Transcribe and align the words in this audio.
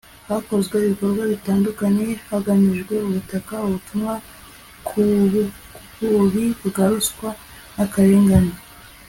hakozwe 0.29 0.75
ibikorwa 0.79 1.23
bitandukanye 1.31 2.07
hagamijwe 2.31 2.93
gutanga 3.13 3.55
ubutumwa 3.67 4.13
ku 4.87 4.99
bubi 6.15 6.43
bwa 6.67 6.85
ruswa 6.91 7.29
n'akarengane 7.75 8.55